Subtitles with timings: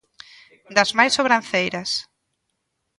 [0.77, 1.89] Das máis sobranceiras.